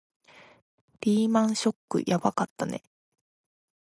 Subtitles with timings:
[1.01, 2.81] リーマンショックはやばかったね